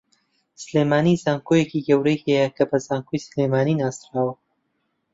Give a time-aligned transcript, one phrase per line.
[0.63, 4.33] سلێمانی زانکۆیەکی گەورەی ھەیە کە بە زانکۆی سلێمانی ناسراوە